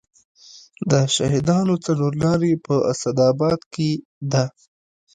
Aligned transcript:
د 0.91 0.93
شهیدانو 1.15 1.73
څلور 1.85 2.11
لارې 2.23 2.53
په 2.65 2.75
اسداباد 2.91 3.59
ښار 3.61 3.69
کې 3.73 3.89
ده 4.31 4.45